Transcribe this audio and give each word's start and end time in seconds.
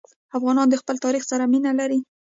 افغانان 0.37 0.67
د 0.69 0.75
خپل 0.81 0.95
تاریخ 1.05 1.23
سره 1.31 1.43
مینه 1.51 1.71
لري. 1.79 1.99